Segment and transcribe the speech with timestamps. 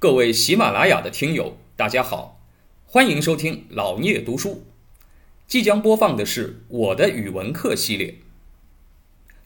[0.00, 2.38] 各位喜马拉雅的听友，大家好，
[2.86, 4.62] 欢迎收听老聂读书。
[5.48, 8.14] 即将播放的是我的语文课系列。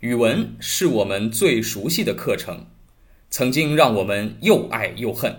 [0.01, 2.67] 语文是我们最熟悉的课程，
[3.31, 5.35] 曾经让我们又爱又恨。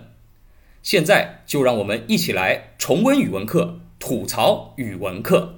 [0.82, 5.54] 现在就让我们一起来重温语文课，吐槽语文课。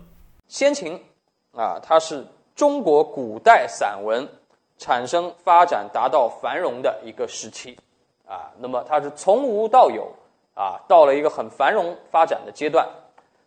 [0.49, 1.01] 先秦
[1.53, 4.29] 啊，它是中国古代散文
[4.77, 7.79] 产生、发展、达到繁荣的一个时期
[8.27, 8.53] 啊。
[8.59, 10.09] 那么它是从无到有
[10.55, 12.87] 啊，到了一个很繁荣发展的阶段。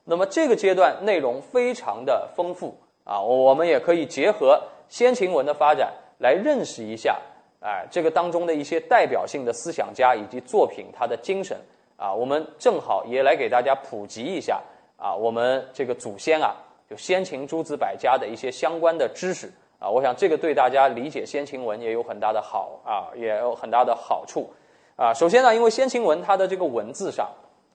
[0.06, 7.16] 那么这个阶段内容非常的丰富啊，我们也可以结合先秦文的发展来认识一下，
[7.60, 11.56] 哎，这个当中的一些代表性的思想家以及作品，他的精神
[11.96, 14.60] 啊，我们正好也来给大家普及一下
[14.98, 16.56] 啊，我们这个祖先啊，
[16.90, 24.52] 就先秦诸子百家的一些相关的知识啊，我想这个对大家理解先秦文也有很大的好啊，也有很大的好处
[25.00, 25.14] 啊。
[25.14, 27.26] 首先呢，因为先秦文它的这个文字上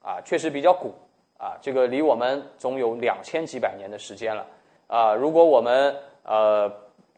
[0.04, 0.92] 啊，确实比较古。
[1.36, 4.46] 啊，这个离我们总有两千几百年的时间了
[4.86, 5.12] 啊！
[5.12, 6.72] 如果我们呃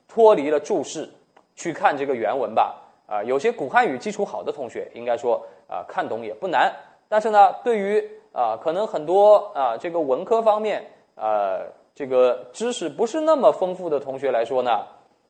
[0.09, 1.09] 脱离了注释
[1.55, 2.75] 去看这个原文吧，
[3.07, 6.73] 啊，有些古汉语基础好的同学应该说啊看懂也不难。
[7.09, 10.85] 但是呢，对于啊可能很多啊这个文科方面
[11.15, 11.61] 啊
[11.95, 14.87] 这个知识不是那么丰富的同学来说呢，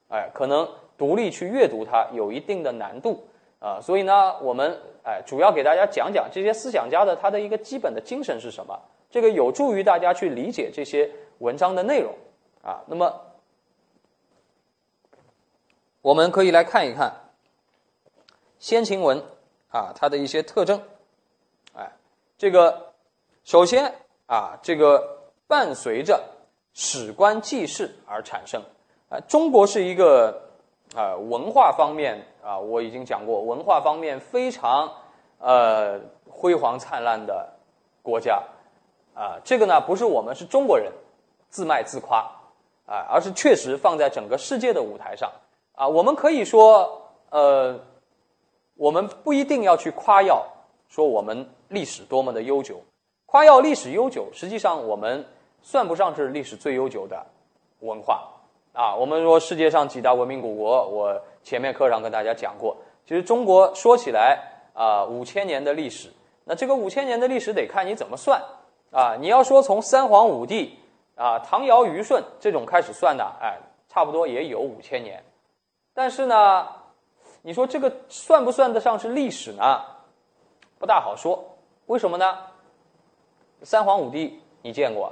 [0.08, 0.66] 哎，可能
[0.96, 3.22] 独立去阅读它有一定的难度
[3.58, 3.80] 啊。
[3.80, 4.80] 所以呢，我们。
[5.06, 8.76] 哎，主要给大家讲讲这些思想家的他的一个基本的精神是什么，
[9.08, 12.12] 这个有助于大家去理解这些文章的内容
[12.60, 12.82] 啊。
[12.88, 13.20] 那么，
[16.02, 17.30] 我们可以来看一看
[18.58, 19.22] 先秦文
[19.68, 20.82] 啊，它的一些特征。
[21.72, 21.92] 哎，
[22.36, 22.94] 这个
[23.44, 23.94] 首先
[24.26, 26.20] 啊，这个伴随着
[26.74, 28.60] 史官记事而产生。
[29.08, 30.45] 啊，中国是一个。
[30.96, 34.90] 啊，文化方面啊，我已经讲过，文化方面非常
[35.38, 37.52] 呃辉煌灿烂的
[38.02, 38.42] 国家
[39.14, 39.36] 啊。
[39.44, 40.90] 这个呢，不是我们是中国人
[41.50, 42.20] 自卖自夸
[42.86, 45.30] 啊，而是确实放在整个世界的舞台上
[45.74, 45.86] 啊。
[45.86, 47.78] 我们可以说，呃，
[48.74, 50.46] 我们不一定要去夸耀
[50.88, 52.80] 说我们历史多么的悠久，
[53.26, 55.26] 夸耀历史悠久，实际上我们
[55.60, 57.26] 算不上是历史最悠久的
[57.80, 58.32] 文化。
[58.76, 62.76] 啊，我们说世界上几大文明古国，我前面课上跟大家讲过。
[63.06, 64.38] 其实中国说起来
[64.74, 66.12] 啊，五千年的历史，
[66.44, 68.38] 那这个五千年的历史得看你怎么算
[68.90, 69.16] 啊。
[69.18, 70.78] 你要说从三皇五帝
[71.14, 73.56] 啊，唐尧虞舜这种开始算的，哎，
[73.88, 75.24] 差不多也有五千年。
[75.94, 76.68] 但是呢，
[77.40, 79.80] 你说这个算不算得上是历史呢？
[80.78, 81.42] 不大好说。
[81.86, 82.36] 为什么呢？
[83.62, 85.10] 三皇五帝你见过？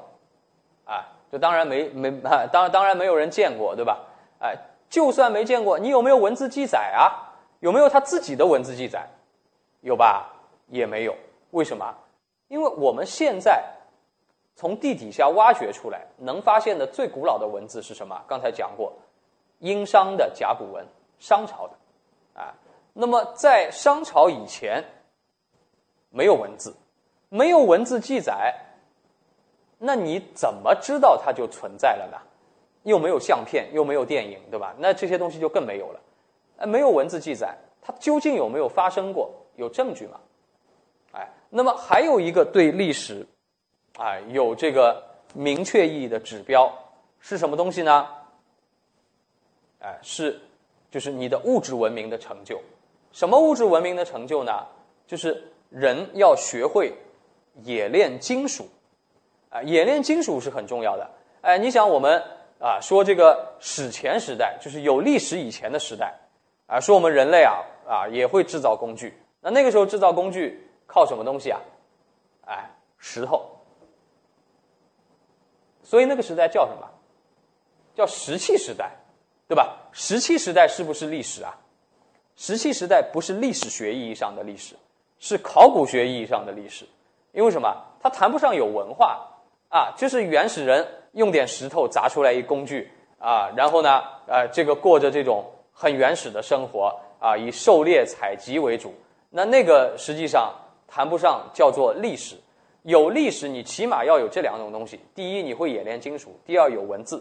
[0.85, 1.09] 啊？
[1.35, 3.99] 就当然没没啊，当当然没有人见过，对吧？
[4.39, 4.57] 哎，
[4.89, 7.35] 就算没见过，你有没有文字记载啊？
[7.59, 9.05] 有没有他自己的文字记载？
[9.81, 10.31] 有吧？
[10.69, 11.17] 也没有。
[11.51, 11.93] 为什么？
[12.47, 13.65] 因为我们现在
[14.55, 18.23] 从地底下挖掘出来，能发现的最古老的文字是什么？
[18.29, 18.93] 刚才讲过，
[19.59, 20.87] 殷商的甲骨文，
[21.19, 22.55] 商朝的啊。
[22.93, 24.85] 那么在商朝以前，
[26.11, 26.73] 没有文字，
[27.29, 28.55] 没有文字记载。
[29.87, 32.17] 那你怎么知道它就存在了呢？
[32.85, 34.75] 又没有相片，又没有电影，对吧？
[34.79, 36.01] 那这些东西就更没有了。
[36.57, 39.31] 呃，没有文字记载，它究竟有没有发生过？
[39.57, 40.19] 有证据吗？
[41.13, 43.27] 哎，那么还有一个对历史，
[43.99, 45.03] 啊，有这个
[45.35, 46.73] 明确意义的指标
[47.21, 48.09] 是什么东西呢？
[49.81, 50.41] 哎，是，
[50.91, 52.59] 就是你的物质文明的成就。
[53.13, 54.67] 什么物质文明的成就呢？
[55.07, 56.93] 就是人要学会
[57.65, 58.67] 冶炼金属。
[59.55, 61.09] 啊，冶炼金属是很重要的。
[61.41, 62.21] 哎，你想我们
[62.59, 66.13] 啊，说这个史前时代，就是有历史以前的时代，
[66.67, 69.17] 啊，说我们人类啊啊也会制造工具。
[69.41, 71.61] 那那个时候制造工具靠什么东西啊？
[72.47, 73.49] 哎，石头。
[75.85, 76.91] 所以那个时代叫什么？
[77.95, 78.91] 叫石器时代，
[79.47, 79.77] 对吧？
[79.93, 81.57] 石器时代是不是历史啊？
[82.35, 84.75] 石器时代不是历史学意义上的历史，
[85.21, 86.85] 是考古学意义上的历史。
[87.31, 87.73] 因为什么？
[88.03, 89.31] 它谈不上有文化。
[89.75, 92.89] 啊，就是原始人用点石头砸出来一工具
[93.19, 98.95] 啊，然后呢，呃，这个过着这种很原始的生活啊，以狩猎采集为主。
[99.31, 100.55] 那那个实际上
[100.87, 102.37] 谈不上叫做历史。
[102.83, 107.21] 有历史，你起码要有这两种东西：第一，你会冶炼金属；第二，有文字，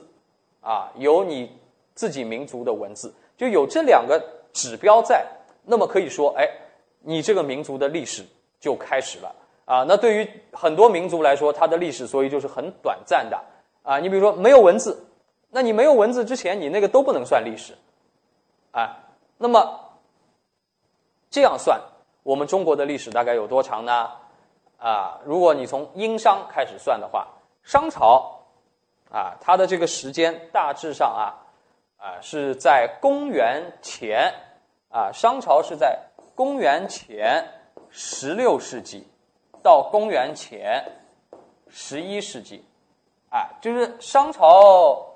[0.61, 1.51] 啊，有你
[1.95, 4.23] 自己民族的文字，就有这两个
[4.53, 5.25] 指标在。
[5.63, 6.47] 那么可以说，哎，
[6.99, 8.23] 你这个民族的历史
[8.59, 9.35] 就开始了。
[9.65, 13.39] 啊，那对于很多民族来说，它的历史所以就是很短暂的
[13.83, 13.99] 啊。
[13.99, 15.05] 你比如说没有文字，
[15.49, 17.77] 那你没有文字之前，你那个都不能算历史，
[18.71, 18.99] 啊。
[19.37, 19.79] 那么
[21.29, 21.81] 这样算，
[22.23, 24.09] 我们中国的历史大概有多长呢？
[24.77, 27.27] 啊，如果你从殷商开始算的话，
[27.63, 28.41] 商朝
[29.09, 31.23] 啊，它的这个时间大致上啊，
[31.97, 34.33] 啊是在公元前
[34.89, 35.97] 啊，商朝是在
[36.35, 37.47] 公元前
[37.89, 39.07] 十六世纪
[39.63, 40.83] 到公元前
[41.69, 42.63] 十一世纪，
[43.29, 45.07] 啊，就是商朝，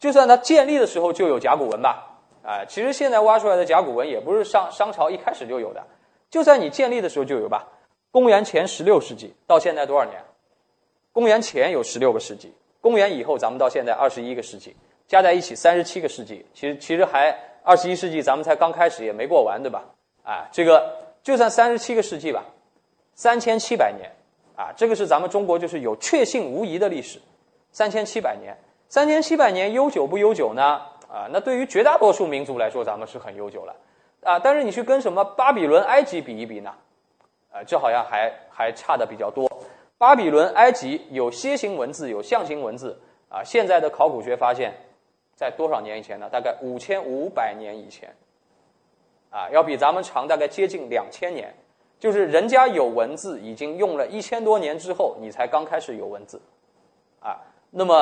[0.00, 5.86] 就算它建立的时候就有甲骨文吧，啊，其实现在挖出来的甲骨文也不是商商朝一开始就有的，
[6.30, 7.68] 就算你建立的时候就有吧。
[8.10, 10.24] 公元前十六世纪到现在多少年？
[11.12, 14.74] 公元前有十六个世纪，公元以后咱们到现在二十一个世纪，
[15.06, 16.46] 加在一起三十七个世纪。
[16.54, 19.84] 其实其实还二十一世纪咱们才刚开始，也没过完，对吧？
[20.24, 22.44] 啊，这个就算三十七个世纪吧，
[23.18, 24.08] 三千七百年
[24.54, 27.20] 啊，这个是咱们中国就是有确信无疑的历史，
[27.72, 28.56] 三千七百年，
[28.88, 30.80] 三千七百年悠久不悠久呢？
[31.10, 33.74] 啊，那对于绝大多数民族来说，咱们是很悠久了
[34.22, 34.38] 啊。
[34.38, 36.72] 但是你去跟什么巴比伦、埃及比一比呢？
[37.50, 39.50] 啊，这好像还还差的比较多。
[39.98, 42.96] 巴比伦、埃及有楔形文字，有象形文字
[43.28, 43.42] 啊。
[43.42, 44.72] 现在的考古学发现，
[45.34, 46.28] 在多少年以前呢？
[46.30, 48.14] 大概五千五百年以前，
[49.28, 51.52] 啊，要比咱们长大概接近两千年。
[51.98, 56.40] 就是人家有文字，已经用了一千多年之后，你才刚开始有文字，
[57.20, 57.36] 啊，
[57.70, 57.94] 那么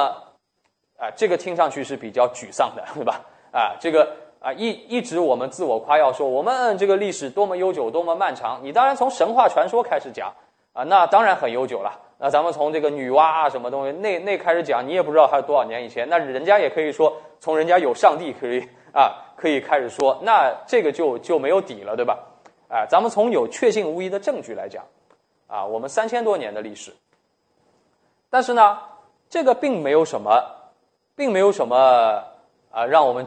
[0.99, 3.21] 啊，这个听上去是比较沮丧的，对吧？
[3.53, 4.09] 啊，这个。
[4.39, 8.61] 啊，一一直我们自我夸耀说我们这个历史多么悠久，多么漫长。
[8.63, 10.33] 你当然从神话传说开始讲
[10.73, 11.91] 啊，那当然很悠久了。
[12.19, 16.09] 那咱们从这个女娲啊什么东西那那开始讲，你也不知道还有多少年以前。
[16.09, 18.61] 那人家也可以说从人家有上帝可以
[18.93, 22.17] 啊可以开始说，那这个就就没有底了，对吧？
[22.69, 24.85] 哎，咱们从有确信无疑的证据来讲，
[25.47, 26.95] 啊，我们三千多年的历史，
[28.31, 28.79] 但是呢，
[29.29, 30.43] 这个并没有什么，
[31.15, 31.77] 并没有什么
[32.71, 33.27] 啊让我们。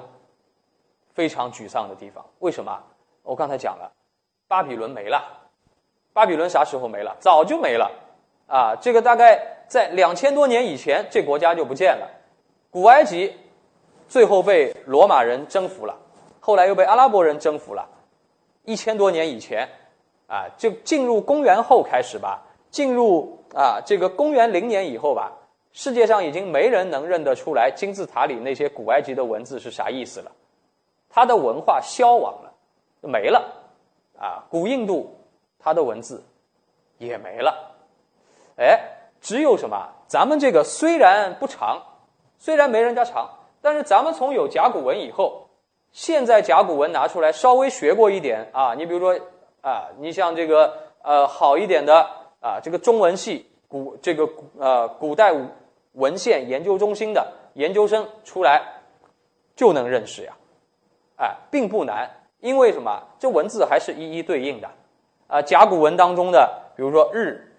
[1.15, 2.81] 非常沮丧的地方，为什么？
[3.24, 3.91] 我刚才讲了，
[4.47, 5.21] 巴比伦没了。
[6.13, 7.13] 巴比伦啥时候没了？
[7.19, 7.92] 早就没了
[8.47, 8.74] 啊！
[8.80, 12.09] 这个大概在两千多年以前，这国家就不见了。
[12.71, 13.35] 古埃及
[14.07, 15.97] 最后被罗马人征服了，
[16.39, 17.85] 后来又被阿拉伯人征服了。
[18.65, 19.67] 一千多年以前
[20.27, 25.33] 啊，就进入公元后开始吧，进入啊这个公元零年以后吧，
[25.71, 30.31] 世界上已经没人能认得出来金字塔里那些古埃及的文字是啥意思了。
[31.09, 32.53] 它的文化消亡了，
[33.01, 33.51] 没了，
[34.19, 35.15] 啊，古印度
[35.57, 36.23] 它的文字
[37.00, 37.73] 也没了，
[38.57, 38.79] 哎，
[39.19, 39.89] 只有什么？
[40.06, 41.81] 咱们这个虽然不长，
[42.38, 43.29] 虽然没人家长，
[43.61, 45.49] 但是咱们从有甲骨文以后，
[45.91, 49.19] 现在甲骨文拿出来稍微学过一点啊，你比如说
[49.62, 52.07] 啊，你像这个呃好一点的
[52.41, 55.33] 啊，这个中文系古这个呃古代
[55.94, 58.62] 文献研究中心的研究生出来
[59.56, 60.33] 就能认识呀。
[61.18, 62.09] 哎，并不难，
[62.39, 63.03] 因为什么？
[63.19, 64.69] 这文字还是一一对应的，
[65.27, 67.51] 啊，甲骨文当中的，比如说日，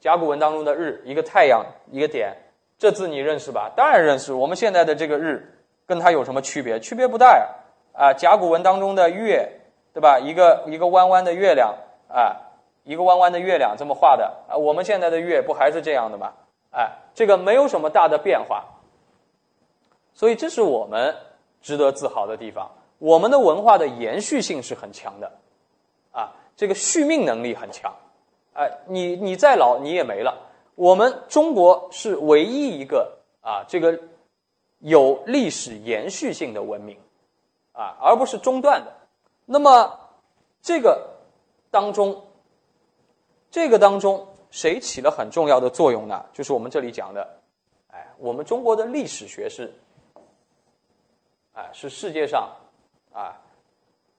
[0.00, 2.34] 甲骨文当中的日，一个太阳，一个点，
[2.76, 3.70] 这字你认识吧？
[3.76, 4.32] 当然认识。
[4.32, 5.57] 我们现在的这个日，
[5.88, 6.78] 跟它有什么区别？
[6.78, 7.48] 区别不大呀。
[7.92, 9.50] 啊，甲骨文当中的月，
[9.92, 10.20] 对吧？
[10.20, 11.74] 一个一个弯弯的月亮，
[12.06, 12.36] 啊，
[12.84, 16.32] 一个弯弯的月亮这么画的，啊，我们现在的月不还是这样的吗？
[16.70, 18.64] 哎，这个没有什么大的变化，
[20.12, 21.16] 所以这是我们。
[21.60, 25.32] 值得自豪的地方，我们的文化的延续性是很强的，
[26.12, 27.92] 啊，这个续命能力很强，
[28.54, 30.38] 哎，你你再老你也没了。
[30.76, 33.98] 我们中国是唯一一个啊，这个
[34.80, 36.98] 有历史延续性的文明，
[37.72, 38.92] 啊，而不是中断的。
[39.44, 39.98] 那么
[40.62, 41.08] 这个
[41.70, 42.24] 当中，
[43.50, 46.24] 这个当中谁起了很重要的作用呢？
[46.32, 47.28] 就是我们这里讲的，
[47.92, 49.72] 哎，我们中国的历史学是。
[51.54, 52.48] 啊，是世界上
[53.12, 53.34] 啊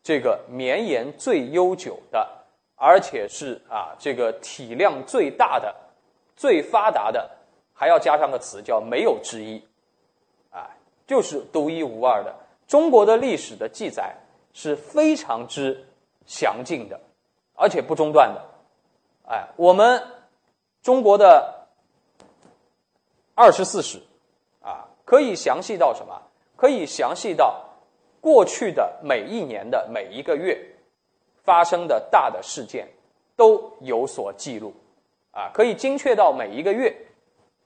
[0.03, 2.27] 这个绵延最悠久的，
[2.75, 5.73] 而且是啊这个体量最大的、
[6.35, 7.31] 最发达的，
[7.73, 9.65] 还要加上个词叫没有之一，
[10.51, 10.69] 啊，
[11.07, 12.35] 就是独一无二的。
[12.67, 14.15] 中国的历史的记载
[14.53, 15.85] 是非常之
[16.25, 16.99] 详尽的，
[17.55, 18.45] 而且不中断的。
[19.27, 20.01] 哎，我们
[20.81, 21.67] 中国的
[23.35, 24.01] 二十四史
[24.61, 26.21] 啊，可以详细到什么？
[26.55, 27.63] 可以详细到
[28.19, 30.59] 过去的每一年的每一个月
[31.43, 32.85] 发生的大的事件
[33.37, 34.73] 都有所记录，
[35.31, 36.93] 啊，可以精确到每一个月，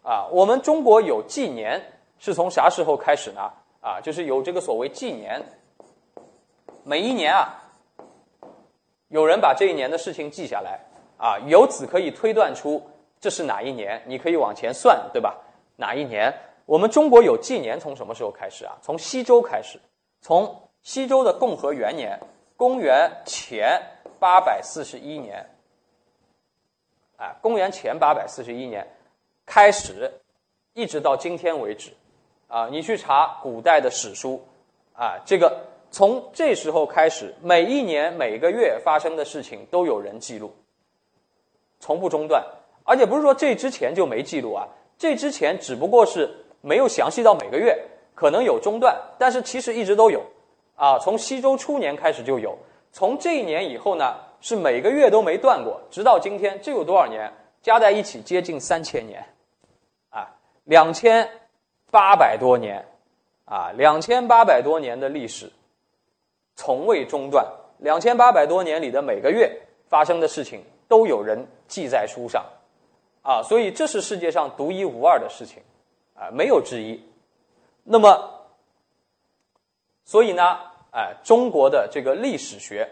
[0.04, 1.93] 啊，我们中国有纪年
[2.24, 3.52] 是从啥时候开始呢？
[3.82, 5.44] 啊，就是有这个所谓纪年，
[6.86, 7.62] 每一年啊，
[9.10, 10.80] 有人把这一年的事情记下来，
[11.18, 12.82] 啊，由此可以推断出
[13.20, 15.38] 这是哪一年，你可以往前算，对吧？
[15.76, 16.34] 哪一年？
[16.66, 18.78] 我们中国有纪年，从什么时候开始啊？
[18.82, 19.78] 从西周开始，
[20.22, 22.18] 从西周的共和元年，
[22.56, 23.82] 公元前
[24.18, 25.46] 八百四十一年，
[27.18, 28.88] 啊，公元前八百四十一年
[29.46, 30.10] 开始，
[30.72, 31.92] 一直到今天为止，
[32.54, 34.40] 啊，你去查古代的史书，
[34.96, 35.58] 啊，这个
[35.90, 40.54] 从这时候开始，每一年每个月发生的事情都有人记录，
[41.80, 42.46] 从不中断，
[42.84, 44.68] 而且不是说这之前就没记录啊，
[45.00, 46.30] 这之前只不过是
[46.62, 47.76] 没有详细到每个月，
[48.14, 50.22] 可能有中断，但是其实一直都有。
[50.76, 52.56] 啊，从西周初年开始就有，
[52.92, 57.34] 从这一年以后呢，是每个月都没断过，直到今天，这有多少年？
[57.64, 59.26] 加在一起接近三千年，
[60.12, 60.30] 啊，
[60.66, 61.28] 两千
[61.94, 62.84] 八百多年，
[63.46, 65.52] 啊，两千八百多年的历史，
[66.56, 67.46] 从未中断。
[67.78, 72.44] 两千八百多年里的每个月发生的事情，都有人记在书上，
[73.22, 75.62] 啊，所以这是世界上独一无二的事情，
[76.16, 77.00] 啊，没有之一。
[77.84, 78.32] 那么。
[80.06, 80.58] 所以呢，
[80.92, 82.90] 哎，中国的这个历史学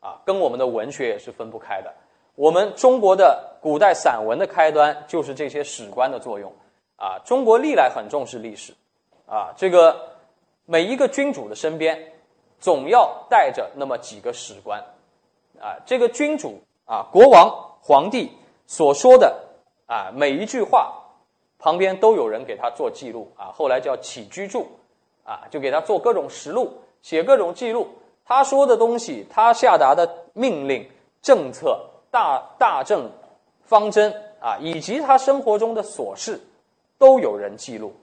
[0.00, 1.92] 啊，跟我们的文学也是分不开的。
[2.36, 6.50] 我们中国的古代散文的开端就是这些史官的作用
[7.04, 7.18] 啊。
[7.24, 8.72] 中国历来很重视历史
[9.26, 10.16] 啊，这个
[10.64, 12.12] 每一个君主的身边
[12.58, 14.80] 总要带着那么几个史官
[15.60, 15.76] 啊。
[15.84, 17.50] 这个君主啊，国王、
[17.82, 18.32] 皇帝
[18.66, 19.38] 所说的
[19.86, 21.02] 啊每一句话
[21.58, 24.66] 旁边都有人给他做记录啊，后来叫起居注。
[25.26, 26.70] 啊，就给他做各种实录，
[27.00, 27.88] 写各种记录。
[28.26, 30.86] 他说的东西，他下达的命令、
[31.22, 31.80] 政策、
[32.10, 33.10] 大大政、
[33.62, 36.38] 方针啊，以及他生活中的琐事，
[36.98, 37.94] 都有人记录。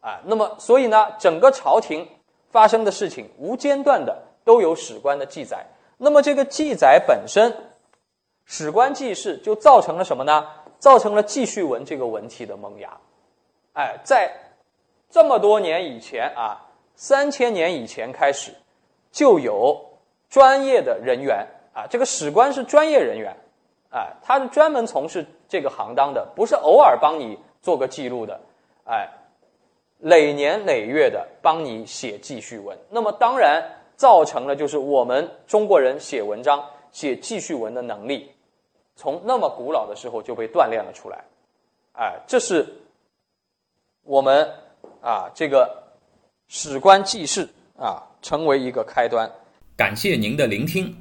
[0.00, 2.08] 啊，那么所以呢，整个朝廷
[2.50, 5.66] 发生的事情，无间断的都有史官的记载。
[5.96, 7.54] 那么这个记载本身，
[8.44, 10.46] 史官记事，就造成了什么呢？
[10.78, 12.98] 造成了记叙文这个文体的萌芽。
[13.72, 14.40] 哎，在。
[15.10, 16.66] 这么多年以前啊，
[16.96, 18.52] 三千年以前开始，
[19.12, 19.80] 就有
[20.28, 23.36] 专业的人员啊，这个史官是专业人员，
[23.92, 28.40] 哎，他是专门从事这个行当的，不是偶尔帮你做个记录的，
[28.84, 29.08] 哎，
[30.00, 32.78] 累年累月的帮你写记叙文。
[32.90, 33.60] 那么当然
[33.96, 38.30] 造成了就是我们中国人写文章、写记叙文的能力，
[38.94, 41.24] 从那么古老的时候就被锻炼了出来，
[41.94, 42.64] 哎，这是
[44.04, 44.48] 我们。
[45.00, 45.82] 啊，这个
[46.48, 49.30] 史官记事啊，成为一个开端。
[49.76, 50.96] 感谢您的聆听。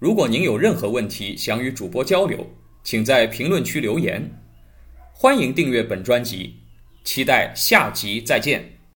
[0.00, 2.44] 如果您有任何问题想与主播交流，
[2.82, 4.20] 请在评论区留言。
[5.16, 6.56] 欢迎订阅本专辑，
[7.04, 8.73] 期待下集再见。